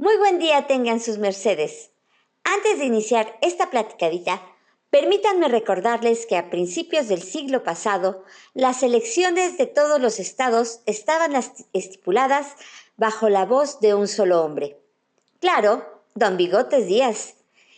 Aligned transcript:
Muy 0.00 0.16
buen 0.16 0.38
día 0.38 0.66
tengan 0.66 0.98
sus 0.98 1.18
mercedes. 1.18 1.90
Antes 2.42 2.78
de 2.78 2.86
iniciar 2.86 3.36
esta 3.42 3.68
platicadita, 3.68 4.40
permítanme 4.88 5.46
recordarles 5.48 6.24
que 6.24 6.38
a 6.38 6.48
principios 6.48 7.08
del 7.08 7.22
siglo 7.22 7.64
pasado, 7.64 8.24
las 8.54 8.82
elecciones 8.82 9.58
de 9.58 9.66
todos 9.66 10.00
los 10.00 10.18
estados 10.18 10.80
estaban 10.86 11.32
estipuladas 11.74 12.54
bajo 12.96 13.28
la 13.28 13.44
voz 13.44 13.80
de 13.80 13.92
un 13.92 14.08
solo 14.08 14.42
hombre. 14.42 14.80
Claro, 15.38 15.84
don 16.14 16.38
Bigotes 16.38 16.86
Díaz. 16.86 17.34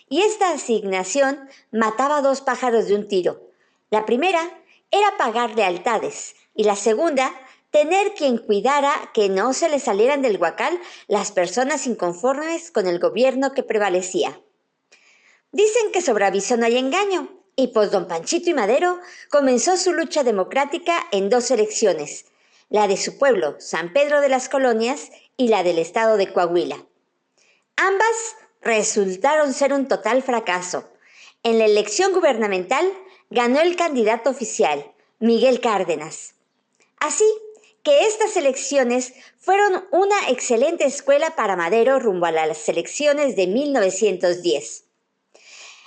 Y 0.08 0.22
esta 0.22 0.52
asignación 0.52 1.48
mataba 1.72 2.22
dos 2.22 2.40
pájaros 2.40 2.86
de 2.86 2.94
un 2.94 3.08
tiro. 3.08 3.50
La 3.90 4.06
primera 4.06 4.48
era 4.92 5.16
pagar 5.18 5.56
lealtades 5.56 6.36
y 6.54 6.62
la 6.62 6.76
segunda 6.76 7.32
tener 7.72 8.12
quien 8.14 8.38
cuidara 8.38 9.10
que 9.12 9.28
no 9.28 9.52
se 9.54 9.68
le 9.68 9.80
salieran 9.80 10.22
del 10.22 10.36
huacal 10.40 10.78
las 11.08 11.32
personas 11.32 11.86
inconformes 11.86 12.70
con 12.70 12.86
el 12.86 13.00
gobierno 13.00 13.52
que 13.54 13.62
prevalecía. 13.62 14.38
Dicen 15.50 15.90
que 15.90 16.02
sobre 16.02 16.26
aviso 16.26 16.56
no 16.56 16.66
hay 16.66 16.76
engaño, 16.76 17.28
y 17.56 17.68
pues 17.68 17.90
don 17.90 18.06
Panchito 18.06 18.50
y 18.50 18.54
Madero 18.54 19.00
comenzó 19.30 19.76
su 19.76 19.92
lucha 19.92 20.22
democrática 20.22 20.94
en 21.12 21.30
dos 21.30 21.50
elecciones, 21.50 22.26
la 22.68 22.86
de 22.88 22.96
su 22.96 23.18
pueblo, 23.18 23.56
San 23.58 23.92
Pedro 23.92 24.20
de 24.20 24.28
las 24.28 24.48
Colonias, 24.48 25.10
y 25.38 25.48
la 25.48 25.62
del 25.62 25.78
estado 25.78 26.18
de 26.18 26.30
Coahuila. 26.30 26.84
Ambas 27.76 28.36
resultaron 28.60 29.54
ser 29.54 29.72
un 29.72 29.88
total 29.88 30.22
fracaso. 30.22 30.88
En 31.42 31.58
la 31.58 31.64
elección 31.64 32.12
gubernamental 32.12 32.86
ganó 33.30 33.60
el 33.60 33.76
candidato 33.76 34.28
oficial, 34.28 34.92
Miguel 35.18 35.60
Cárdenas. 35.60 36.34
Así, 36.98 37.24
que 37.82 38.06
estas 38.06 38.36
elecciones 38.36 39.12
fueron 39.38 39.84
una 39.90 40.28
excelente 40.28 40.84
escuela 40.84 41.34
para 41.34 41.56
Madero 41.56 41.98
rumbo 41.98 42.26
a 42.26 42.32
las 42.32 42.68
elecciones 42.68 43.34
de 43.36 43.46
1910. 43.46 44.84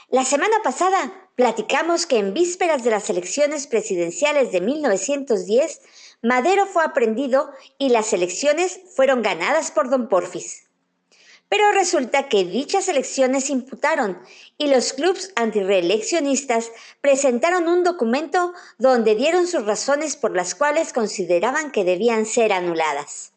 La 0.09 0.25
semana 0.25 0.55
pasada 0.63 1.29
platicamos 1.35 2.05
que 2.05 2.17
en 2.17 2.33
vísperas 2.33 2.83
de 2.83 2.91
las 2.91 3.09
elecciones 3.09 3.67
presidenciales 3.67 4.51
de 4.51 4.61
1910, 4.61 5.81
Madero 6.21 6.65
fue 6.65 6.83
aprendido 6.83 7.51
y 7.77 7.89
las 7.89 8.13
elecciones 8.13 8.79
fueron 8.95 9.21
ganadas 9.21 9.71
por 9.71 9.89
don 9.89 10.09
Porfis. 10.09 10.64
Pero 11.55 11.71
resulta 11.71 12.27
que 12.27 12.43
dichas 12.43 12.89
elecciones 12.89 13.49
imputaron 13.49 14.21
y 14.57 14.67
los 14.67 14.91
clubes 14.91 15.31
antireeleccionistas 15.37 16.69
presentaron 16.99 17.69
un 17.69 17.81
documento 17.85 18.51
donde 18.77 19.15
dieron 19.15 19.47
sus 19.47 19.65
razones 19.65 20.17
por 20.17 20.35
las 20.35 20.53
cuales 20.53 20.91
consideraban 20.91 21.71
que 21.71 21.85
debían 21.85 22.25
ser 22.25 22.51
anuladas. 22.51 23.31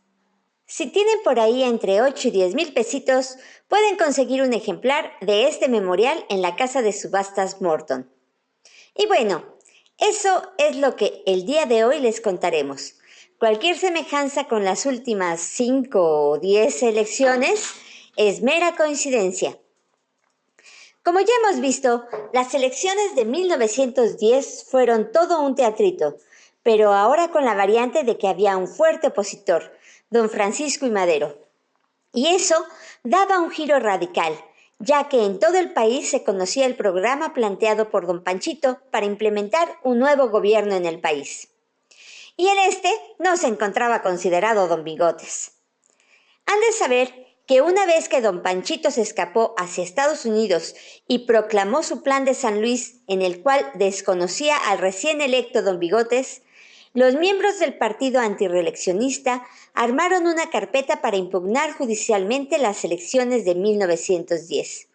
Si 0.67 0.87
tienen 0.87 1.15
por 1.23 1.39
ahí 1.39 1.63
entre 1.63 2.03
8 2.03 2.27
y 2.27 2.31
10 2.33 2.55
mil 2.57 2.73
pesitos, 2.73 3.37
pueden 3.69 3.97
conseguir 3.97 4.43
un 4.43 4.53
ejemplar 4.53 5.13
de 5.21 5.47
este 5.47 5.69
memorial 5.69 6.27
en 6.29 6.43
la 6.43 6.57
casa 6.57 6.83
de 6.83 6.93
subastas 6.93 7.61
Morton. 7.61 8.13
Y 8.97 9.07
bueno, 9.07 9.45
eso 9.97 10.43
es 10.59 10.75
lo 10.75 10.97
que 10.97 11.23
el 11.25 11.47
día 11.47 11.67
de 11.67 11.85
hoy 11.85 12.01
les 12.01 12.21
contaremos. 12.21 12.95
Cualquier 13.39 13.79
semejanza 13.79 14.49
con 14.49 14.65
las 14.65 14.87
últimas 14.87 15.41
5 15.41 16.31
o 16.31 16.39
10 16.39 16.83
elecciones 16.83 17.75
es 18.19 18.43
mera 18.43 18.75
coincidencia. 18.75 19.57
Como 21.05 21.21
ya 21.21 21.33
hemos 21.41 21.61
visto, 21.61 22.05
las 22.33 22.53
elecciones 22.53 23.15
de 23.15 23.25
1910 23.25 24.67
fueron 24.69 25.13
todo 25.13 25.41
un 25.41 25.55
teatrito, 25.55 26.17
pero 26.65 26.93
ahora 26.93 27.31
con 27.31 27.45
la 27.45 27.55
variante 27.55 28.03
de 28.03 28.19
que 28.19 28.27
había 28.27 28.57
un 28.57 28.67
fuerte 28.67 29.07
opositor, 29.07 29.73
don 30.11 30.29
Francisco 30.29 30.85
y 30.85 30.91
Madero. 30.91 31.39
Y 32.13 32.27
eso 32.35 32.57
daba 33.05 33.39
un 33.39 33.53
giro 33.53 33.79
radical, 33.79 34.35
ya 34.81 35.09
que 35.09 35.25
en 35.25 35.39
todo 35.39 35.57
el 35.57 35.73
país 35.73 36.11
se 36.11 36.25
conocía 36.25 36.67
el 36.67 36.75
programa 36.75 37.33
planteado 37.33 37.89
por 37.89 38.09
don 38.09 38.25
Panchito 38.25 38.81
para 38.91 39.07
implementar 39.07 39.79
un 39.85 40.01
nuevo 40.01 40.29
gobierno 40.29 40.75
en 40.75 40.87
el 40.87 41.01
país. 41.01 41.51
Y 42.37 42.49
en 42.49 42.59
este 42.69 42.91
no 43.21 43.37
se 43.37 43.47
encontraba 43.47 44.03
considerado 44.03 44.67
don 44.67 44.83
Bigotes. 44.83 45.53
Han 46.47 46.61
de 46.61 46.73
saber 46.73 47.28
que 47.49 47.63
una 47.63 47.87
vez 47.87 48.11
que 48.11 48.21
don 48.21 48.43
Panchito 48.43 48.91
se 48.91 49.01
escapó 49.01 49.55
hacia 49.57 49.83
Estados 49.83 50.27
Unidos 50.27 50.75
y 51.09 51.21
proclamó 51.21 51.83
su 51.83 52.03
plan 52.03 52.27
de 52.27 52.35
San 52.35 52.61
Luis, 52.61 52.97
en 53.07 53.23
el 53.23 53.41
cual 53.41 53.73
desconocía 53.75 54.55
al 54.55 54.77
recién 54.77 55.23
electo 55.23 55.63
don 55.63 55.81
Bigotes, 55.81 56.43
los 56.93 57.15
miembros 57.15 57.59
del 57.59 57.79
partido 57.79 58.21
antireeleccionista 58.21 59.47
armaron 59.73 60.27
una 60.27 60.51
carpeta 60.51 61.01
para 61.01 61.17
impugnar 61.17 61.73
judicialmente 61.73 62.59
las 62.59 62.85
elecciones 62.85 63.47
de 63.47 63.55
1910. 63.55 64.89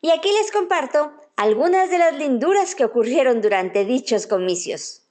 Y 0.00 0.10
aquí 0.10 0.32
les 0.32 0.50
comparto 0.52 1.12
algunas 1.36 1.90
de 1.90 1.98
las 1.98 2.14
linduras 2.14 2.74
que 2.74 2.86
ocurrieron 2.86 3.42
durante 3.42 3.84
dichos 3.84 4.26
comicios. 4.26 5.02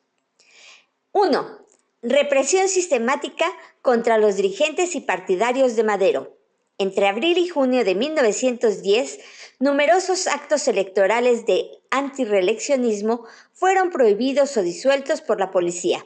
1. 1.12 1.60
Represión 2.02 2.68
sistemática 2.68 3.46
contra 3.84 4.18
los 4.18 4.38
dirigentes 4.38 4.96
y 4.96 5.02
partidarios 5.02 5.76
de 5.76 5.84
Madero. 5.84 6.33
Entre 6.78 7.08
abril 7.08 7.38
y 7.38 7.48
junio 7.48 7.86
de 7.86 7.94
1910, 7.96 9.20
numerosos 9.60 10.28
actos 10.28 10.68
electorales 10.68 11.46
de 11.46 11.70
antireeleccionismo 11.92 13.26
fueron 13.54 13.92
prohibidos 13.92 14.58
o 14.58 14.64
disueltos 14.64 15.22
por 15.22 15.40
la 15.40 15.52
policía. 15.52 16.06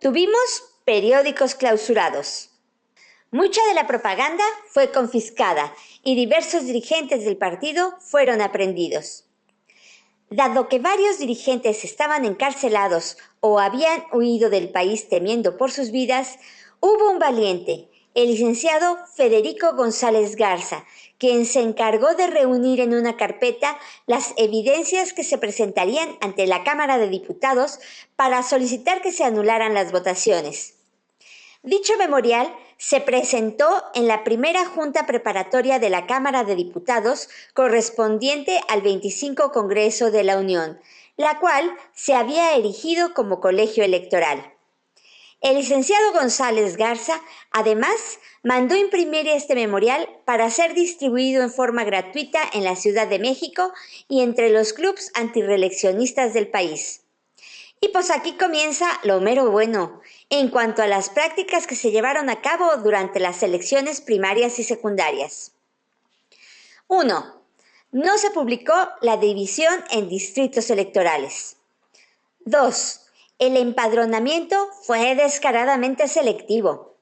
Tuvimos 0.00 0.64
periódicos 0.84 1.54
clausurados. 1.54 2.50
Mucha 3.30 3.64
de 3.68 3.74
la 3.74 3.86
propaganda 3.86 4.44
fue 4.68 4.90
confiscada 4.90 5.72
y 6.02 6.16
diversos 6.16 6.66
dirigentes 6.66 7.24
del 7.24 7.36
partido 7.36 7.94
fueron 8.00 8.42
aprendidos. 8.42 9.26
Dado 10.28 10.68
que 10.68 10.80
varios 10.80 11.18
dirigentes 11.18 11.84
estaban 11.84 12.24
encarcelados 12.24 13.16
o 13.40 13.60
habían 13.60 14.04
huido 14.12 14.50
del 14.50 14.70
país 14.70 15.08
temiendo 15.08 15.56
por 15.56 15.70
sus 15.70 15.92
vidas, 15.92 16.38
hubo 16.80 17.10
un 17.10 17.18
valiente, 17.18 17.91
el 18.14 18.28
licenciado 18.28 18.98
Federico 19.14 19.74
González 19.74 20.36
Garza, 20.36 20.84
quien 21.18 21.46
se 21.46 21.60
encargó 21.60 22.14
de 22.14 22.26
reunir 22.26 22.80
en 22.80 22.94
una 22.94 23.16
carpeta 23.16 23.78
las 24.06 24.34
evidencias 24.36 25.12
que 25.12 25.24
se 25.24 25.38
presentarían 25.38 26.16
ante 26.20 26.46
la 26.46 26.64
Cámara 26.64 26.98
de 26.98 27.08
Diputados 27.08 27.78
para 28.16 28.42
solicitar 28.42 29.00
que 29.00 29.12
se 29.12 29.24
anularan 29.24 29.74
las 29.74 29.92
votaciones. 29.92 30.74
Dicho 31.62 31.96
memorial 31.96 32.52
se 32.76 33.00
presentó 33.00 33.84
en 33.94 34.08
la 34.08 34.24
primera 34.24 34.66
junta 34.66 35.06
preparatoria 35.06 35.78
de 35.78 35.90
la 35.90 36.06
Cámara 36.06 36.42
de 36.42 36.56
Diputados 36.56 37.28
correspondiente 37.54 38.60
al 38.68 38.82
25 38.82 39.52
Congreso 39.52 40.10
de 40.10 40.24
la 40.24 40.38
Unión, 40.38 40.80
la 41.16 41.38
cual 41.38 41.72
se 41.94 42.14
había 42.14 42.56
erigido 42.56 43.14
como 43.14 43.40
colegio 43.40 43.84
electoral. 43.84 44.51
El 45.42 45.56
licenciado 45.56 46.12
González 46.12 46.76
Garza, 46.76 47.20
además, 47.50 48.20
mandó 48.44 48.76
imprimir 48.76 49.26
este 49.26 49.56
memorial 49.56 50.08
para 50.24 50.48
ser 50.50 50.72
distribuido 50.72 51.42
en 51.42 51.50
forma 51.50 51.82
gratuita 51.82 52.38
en 52.52 52.62
la 52.62 52.76
Ciudad 52.76 53.08
de 53.08 53.18
México 53.18 53.72
y 54.06 54.22
entre 54.22 54.50
los 54.50 54.72
clubes 54.72 55.10
antireeleccionistas 55.14 56.32
del 56.32 56.46
país. 56.46 57.00
Y 57.80 57.88
pues 57.88 58.12
aquí 58.12 58.34
comienza 58.34 58.86
lo 59.02 59.20
mero 59.20 59.50
bueno 59.50 60.00
en 60.30 60.48
cuanto 60.48 60.80
a 60.80 60.86
las 60.86 61.10
prácticas 61.10 61.66
que 61.66 61.74
se 61.74 61.90
llevaron 61.90 62.30
a 62.30 62.40
cabo 62.40 62.76
durante 62.76 63.18
las 63.18 63.42
elecciones 63.42 64.00
primarias 64.00 64.60
y 64.60 64.62
secundarias. 64.62 65.50
1. 66.86 67.42
No 67.90 68.16
se 68.16 68.30
publicó 68.30 68.74
la 69.00 69.16
división 69.16 69.74
en 69.90 70.08
distritos 70.08 70.70
electorales. 70.70 71.56
2 72.44 73.01
el 73.42 73.56
empadronamiento 73.56 74.68
fue 74.82 75.16
descaradamente 75.16 76.06
selectivo. 76.06 76.96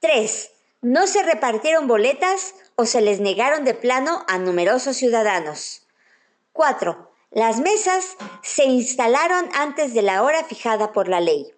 3. 0.00 0.50
No 0.82 1.06
se 1.06 1.22
repartieron 1.22 1.88
boletas 1.88 2.54
o 2.76 2.84
se 2.84 3.00
les 3.00 3.20
negaron 3.20 3.64
de 3.64 3.72
plano 3.72 4.22
a 4.28 4.36
numerosos 4.36 4.98
ciudadanos. 4.98 5.86
4. 6.52 7.10
Las 7.30 7.60
mesas 7.60 8.18
se 8.42 8.64
instalaron 8.64 9.48
antes 9.54 9.94
de 9.94 10.02
la 10.02 10.22
hora 10.22 10.44
fijada 10.44 10.92
por 10.92 11.08
la 11.08 11.20
ley. 11.22 11.54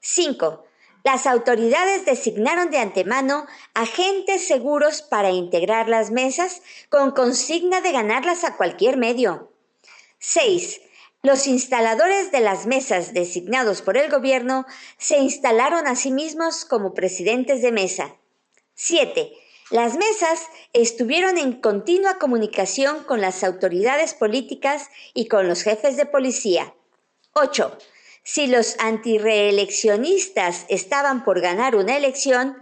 5. 0.00 0.66
Las 1.02 1.26
autoridades 1.26 2.04
designaron 2.04 2.70
de 2.70 2.78
antemano 2.78 3.46
agentes 3.72 4.46
seguros 4.46 5.00
para 5.00 5.30
integrar 5.30 5.88
las 5.88 6.10
mesas 6.10 6.60
con 6.90 7.12
consigna 7.12 7.80
de 7.80 7.92
ganarlas 7.92 8.44
a 8.44 8.58
cualquier 8.58 8.98
medio. 8.98 9.50
6. 10.18 10.82
Los 11.24 11.46
instaladores 11.46 12.30
de 12.32 12.40
las 12.40 12.66
mesas 12.66 13.14
designados 13.14 13.80
por 13.80 13.96
el 13.96 14.10
gobierno 14.10 14.66
se 14.98 15.16
instalaron 15.16 15.86
a 15.86 15.96
sí 15.96 16.10
mismos 16.10 16.66
como 16.66 16.92
presidentes 16.92 17.62
de 17.62 17.72
mesa. 17.72 18.14
7. 18.74 19.32
Las 19.70 19.96
mesas 19.96 20.42
estuvieron 20.74 21.38
en 21.38 21.62
continua 21.62 22.18
comunicación 22.18 23.04
con 23.04 23.22
las 23.22 23.42
autoridades 23.42 24.12
políticas 24.12 24.90
y 25.14 25.28
con 25.28 25.48
los 25.48 25.62
jefes 25.62 25.96
de 25.96 26.04
policía. 26.04 26.74
8. 27.32 27.78
Si 28.22 28.46
los 28.46 28.76
antireeleccionistas 28.78 30.66
estaban 30.68 31.24
por 31.24 31.40
ganar 31.40 31.74
una 31.74 31.96
elección, 31.96 32.58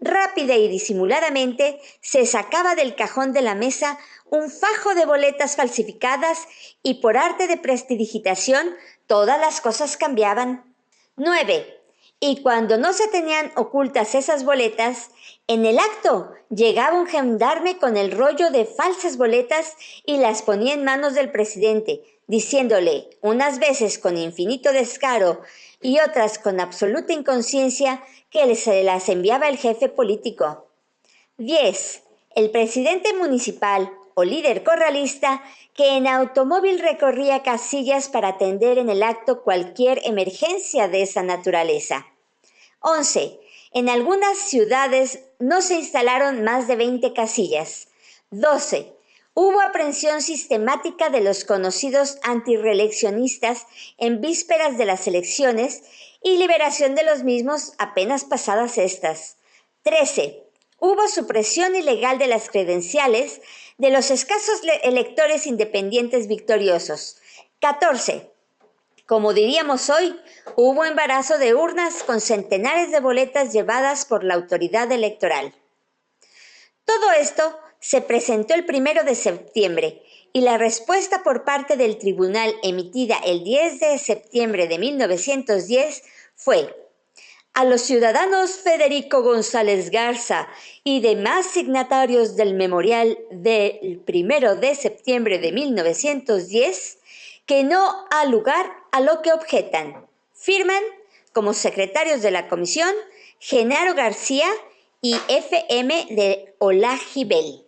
rápida 0.00 0.54
y 0.56 0.68
disimuladamente 0.68 1.80
se 2.00 2.24
sacaba 2.26 2.74
del 2.74 2.94
cajón 2.94 3.32
de 3.32 3.42
la 3.42 3.54
mesa 3.54 3.98
un 4.30 4.50
fajo 4.50 4.94
de 4.94 5.06
boletas 5.06 5.56
falsificadas 5.56 6.46
y 6.82 6.94
por 6.94 7.16
arte 7.16 7.46
de 7.46 7.56
prestidigitación 7.56 8.74
todas 9.06 9.40
las 9.40 9.60
cosas 9.60 9.96
cambiaban. 9.96 10.74
9. 11.16 11.80
Y 12.18 12.42
cuando 12.42 12.78
no 12.78 12.92
se 12.92 13.08
tenían 13.08 13.52
ocultas 13.56 14.14
esas 14.14 14.44
boletas, 14.44 15.10
en 15.48 15.64
el 15.64 15.78
acto 15.78 16.32
llegaba 16.50 16.98
un 16.98 17.06
gendarme 17.06 17.78
con 17.78 17.96
el 17.96 18.10
rollo 18.10 18.50
de 18.50 18.64
falsas 18.64 19.16
boletas 19.16 19.74
y 20.04 20.18
las 20.18 20.42
ponía 20.42 20.74
en 20.74 20.84
manos 20.84 21.14
del 21.14 21.30
presidente, 21.30 22.02
diciéndole, 22.26 23.10
unas 23.20 23.58
veces 23.58 23.98
con 23.98 24.16
infinito 24.16 24.72
descaro 24.72 25.42
y 25.80 26.00
otras 26.00 26.38
con 26.38 26.58
absoluta 26.58 27.12
inconsciencia, 27.12 28.02
que 28.30 28.54
se 28.56 28.82
las 28.82 29.08
enviaba 29.08 29.48
el 29.48 29.56
jefe 29.56 29.88
político. 29.88 30.66
10. 31.38 32.02
El 32.34 32.50
presidente 32.50 33.12
municipal 33.14 33.92
o 34.18 34.24
líder 34.24 34.64
corralista 34.64 35.44
que 35.74 35.98
en 35.98 36.06
automóvil 36.06 36.78
recorría 36.78 37.42
casillas 37.42 38.08
para 38.08 38.28
atender 38.28 38.78
en 38.78 38.88
el 38.88 39.02
acto 39.02 39.42
cualquier 39.42 40.00
emergencia 40.04 40.88
de 40.88 41.02
esa 41.02 41.22
naturaleza. 41.22 42.06
11. 42.80 43.38
En 43.72 43.90
algunas 43.90 44.38
ciudades 44.38 45.20
no 45.38 45.60
se 45.60 45.74
instalaron 45.74 46.42
más 46.42 46.66
de 46.66 46.76
20 46.76 47.12
casillas. 47.12 47.88
12. 48.30 48.90
Hubo 49.34 49.60
aprehensión 49.60 50.22
sistemática 50.22 51.10
de 51.10 51.20
los 51.20 51.44
conocidos 51.44 52.16
antireeleccionistas 52.22 53.66
en 53.98 54.22
vísperas 54.22 54.78
de 54.78 54.86
las 54.86 55.06
elecciones 55.06 55.82
y 56.22 56.38
liberación 56.38 56.94
de 56.94 57.04
los 57.04 57.22
mismos 57.22 57.74
apenas 57.76 58.24
pasadas 58.24 58.78
estas. 58.78 59.36
13. 59.82 60.42
Hubo 60.78 61.08
supresión 61.08 61.74
ilegal 61.74 62.18
de 62.18 62.26
las 62.26 62.50
credenciales 62.50 63.40
de 63.78 63.90
los 63.90 64.10
escasos 64.10 64.60
electores 64.82 65.46
independientes 65.46 66.28
victoriosos. 66.28 67.16
14. 67.60 68.30
Como 69.06 69.32
diríamos 69.32 69.88
hoy, 69.88 70.18
hubo 70.56 70.84
embarazo 70.84 71.38
de 71.38 71.54
urnas 71.54 72.02
con 72.02 72.20
centenares 72.20 72.90
de 72.90 73.00
boletas 73.00 73.52
llevadas 73.52 74.04
por 74.04 74.24
la 74.24 74.34
autoridad 74.34 74.90
electoral. 74.92 75.54
Todo 76.84 77.10
esto 77.12 77.58
se 77.80 78.02
presentó 78.02 78.54
el 78.54 78.66
primero 78.66 79.04
de 79.04 79.14
septiembre 79.14 80.02
y 80.32 80.42
la 80.42 80.58
respuesta 80.58 81.22
por 81.22 81.44
parte 81.44 81.76
del 81.76 81.98
tribunal 81.98 82.54
emitida 82.62 83.16
el 83.24 83.44
10 83.44 83.80
de 83.80 83.98
septiembre 83.98 84.68
de 84.68 84.78
1910 84.78 86.02
fue 86.34 86.85
a 87.56 87.64
los 87.64 87.80
ciudadanos 87.80 88.58
Federico 88.58 89.22
González 89.22 89.90
Garza 89.90 90.46
y 90.84 91.00
demás 91.00 91.46
signatarios 91.46 92.36
del 92.36 92.52
memorial 92.52 93.18
del 93.30 94.02
1 94.06 94.56
de 94.56 94.74
septiembre 94.74 95.38
de 95.38 95.52
1910 95.52 96.98
que 97.46 97.64
no 97.64 98.04
ha 98.10 98.26
lugar 98.26 98.70
a 98.92 99.00
lo 99.00 99.22
que 99.22 99.32
objetan. 99.32 100.06
Firman 100.34 100.82
como 101.32 101.54
secretarios 101.54 102.20
de 102.20 102.30
la 102.30 102.46
comisión 102.48 102.90
Genaro 103.38 103.94
García 103.94 104.48
y 105.00 105.16
FM 105.28 106.08
de 106.10 106.54
Olajibel. 106.58 107.64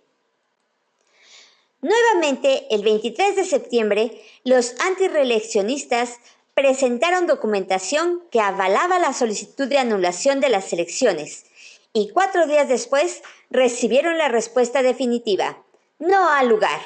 Nuevamente, 1.80 2.66
el 2.70 2.82
23 2.82 3.36
de 3.36 3.44
septiembre, 3.44 4.22
los 4.44 4.78
antireeleccionistas 4.80 6.18
presentaron 6.58 7.28
documentación 7.28 8.20
que 8.32 8.40
avalaba 8.40 8.98
la 8.98 9.12
solicitud 9.12 9.68
de 9.68 9.78
anulación 9.78 10.40
de 10.40 10.48
las 10.48 10.72
elecciones 10.72 11.44
y 11.92 12.10
cuatro 12.10 12.48
días 12.48 12.68
después 12.68 13.22
recibieron 13.48 14.18
la 14.18 14.26
respuesta 14.26 14.82
definitiva. 14.82 15.62
No 16.00 16.28
ha 16.28 16.42
lugar. 16.42 16.80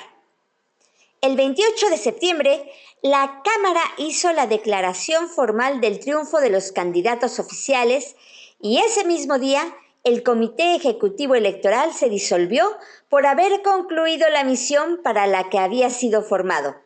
El 1.22 1.36
28 1.36 1.88
de 1.88 1.96
septiembre, 1.96 2.70
la 3.00 3.40
Cámara 3.42 3.80
hizo 3.96 4.30
la 4.32 4.46
declaración 4.46 5.30
formal 5.30 5.80
del 5.80 6.00
triunfo 6.00 6.40
de 6.40 6.50
los 6.50 6.70
candidatos 6.70 7.38
oficiales 7.38 8.14
y 8.60 8.76
ese 8.76 9.06
mismo 9.06 9.38
día 9.38 9.74
el 10.04 10.22
Comité 10.22 10.74
Ejecutivo 10.74 11.34
Electoral 11.34 11.94
se 11.94 12.10
disolvió 12.10 12.76
por 13.08 13.24
haber 13.24 13.62
concluido 13.62 14.28
la 14.28 14.44
misión 14.44 15.00
para 15.02 15.26
la 15.26 15.48
que 15.48 15.58
había 15.58 15.88
sido 15.88 16.22
formado. 16.22 16.76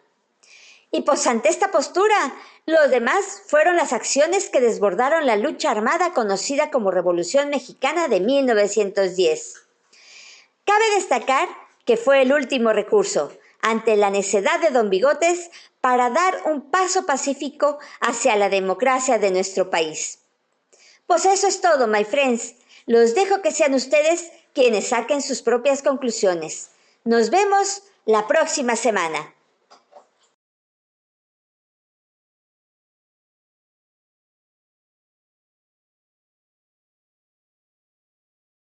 Y 0.91 1.03
pues 1.03 1.27
ante 1.27 1.49
esta 1.49 1.71
postura, 1.71 2.35
los 2.65 2.91
demás 2.91 3.43
fueron 3.47 3.77
las 3.77 3.93
acciones 3.93 4.49
que 4.49 4.61
desbordaron 4.61 5.27
la 5.27 5.37
lucha 5.37 5.71
armada 5.71 6.13
conocida 6.13 6.71
como 6.71 6.91
Revolución 6.91 7.51
Mexicana 7.51 8.09
de 8.09 8.21
1910. 8.21 9.55
Cabe 10.65 10.85
destacar 10.97 11.49
que 11.85 11.97
fue 11.97 12.23
el 12.23 12.33
último 12.33 12.73
recurso 12.73 13.33
ante 13.63 13.97
la 13.97 14.11
necedad 14.11 14.61
de 14.61 14.71
Don 14.71 14.91
Bigotes 14.91 15.51
para 15.81 16.11
dar 16.11 16.43
un 16.47 16.71
paso 16.71 17.07
pacífico 17.07 17.79
hacia 18.01 18.35
la 18.37 18.49
democracia 18.49 19.19
de 19.19 19.31
nuestro 19.31 19.71
país. 19.71 20.19
Pues 21.07 21.25
eso 21.25 21.47
es 21.47 21.61
todo, 21.61 21.87
my 21.87 22.05
friends. 22.05 22.57
Los 22.87 23.15
dejo 23.15 23.43
que 23.43 23.53
sean 23.53 23.75
ustedes 23.75 24.33
quienes 24.55 24.89
saquen 24.89 25.23
sus 25.23 25.43
propias 25.43 25.83
conclusiones. 25.83 26.71
Nos 27.05 27.31
vemos 27.31 27.85
la 28.05 28.27
próxima 28.27 28.75
semana. 28.75 29.36